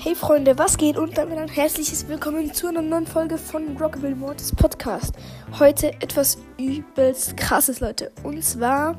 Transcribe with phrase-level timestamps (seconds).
[0.00, 0.96] Hey Freunde, was geht?
[0.96, 5.12] Und damit ein herzliches Willkommen zu einer neuen Folge von Rockable Mortis Podcast.
[5.58, 8.12] Heute etwas übelst krasses, Leute.
[8.22, 8.96] Und zwar,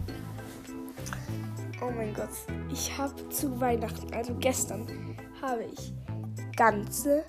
[1.81, 2.27] oh mein Gott,
[2.69, 4.85] ich habe zu Weihnachten, also gestern,
[5.41, 5.93] habe ich
[6.57, 7.23] ganze,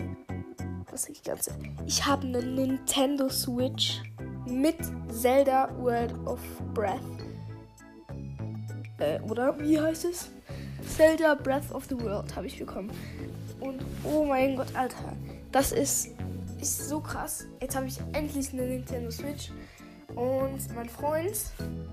[0.91, 1.53] was ich ganze,
[1.87, 4.03] ich habe eine Nintendo Switch
[4.47, 4.79] mit
[5.13, 6.41] Zelda World of
[6.75, 6.99] Breath.
[8.99, 10.29] Äh, oder wie heißt es?
[10.89, 12.91] Zelda Breath of the World habe ich bekommen.
[13.61, 15.17] Und oh mein Gott, Alter.
[15.53, 16.11] Das ist,
[16.61, 17.47] ist so krass.
[17.61, 19.51] Jetzt habe ich endlich eine Nintendo Switch.
[20.15, 21.33] Und mein Freund,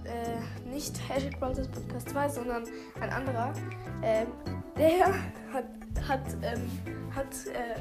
[0.03, 2.63] äh, nicht Hashtag Brothers Podcast 2, sondern
[2.99, 3.53] ein anderer,
[4.01, 4.25] äh,
[4.75, 5.07] der
[5.53, 5.65] hat,
[6.07, 6.61] hat, ähm,
[7.13, 7.79] hat äh,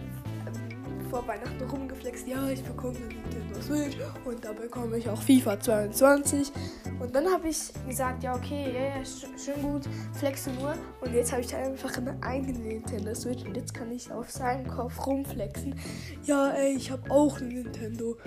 [1.17, 5.59] vor Weihnachten rumgeflext, ja, ich bekomme eine Nintendo Switch und da bekomme ich auch FIFA
[5.59, 6.53] 22.
[7.01, 10.75] Und dann habe ich gesagt, ja, okay, ja, ja, schön gut, flexe nur.
[11.01, 14.69] Und jetzt habe ich einfach eine eigene Nintendo Switch und jetzt kann ich auf seinem
[14.69, 15.75] Kopf rumflexen.
[16.25, 18.19] Ja, ey, ich habe auch eine Nintendo,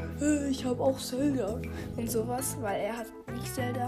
[0.50, 1.62] ich habe auch Zelda
[1.95, 3.88] und sowas, weil er hat nicht Zelda.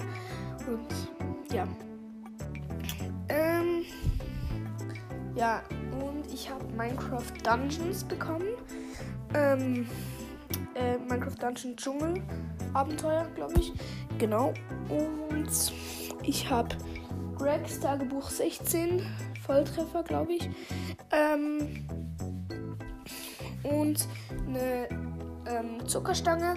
[0.67, 1.67] Und ja.
[3.29, 3.83] Ähm,
[5.33, 5.63] ja,
[6.33, 8.47] ich habe Minecraft Dungeons bekommen.
[9.33, 9.87] Ähm,
[10.75, 12.21] äh, Minecraft Dungeon Dschungel
[12.73, 13.73] Abenteuer, glaube ich.
[14.17, 14.53] Genau.
[14.89, 15.49] Und
[16.23, 16.75] ich habe
[17.37, 19.05] Gregs Tagebuch 16
[19.45, 20.49] Volltreffer, glaube ich.
[21.11, 21.87] Ähm,
[23.63, 24.07] und
[24.47, 24.87] eine
[25.47, 26.55] ähm, Zuckerstange,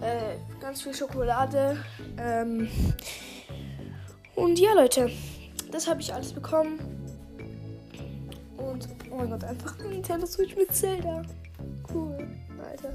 [0.00, 1.82] äh, ganz viel Schokolade.
[2.18, 2.68] Ähm,
[4.34, 5.10] und ja, Leute,
[5.70, 6.89] das habe ich alles bekommen.
[9.20, 11.20] Mein Gott, einfach ein Nintendo Switch mit Zelda.
[11.92, 12.26] Cool,
[12.66, 12.94] Alter.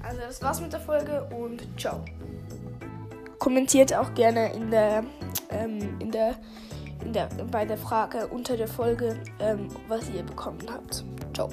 [0.00, 2.04] Also das war's mit der Folge und ciao.
[3.40, 5.02] Kommentiert auch gerne in der,
[5.50, 6.36] ähm, in der,
[7.04, 11.04] in der, bei der Frage unter der Folge, ähm, was ihr bekommen habt.
[11.34, 11.50] Ciao.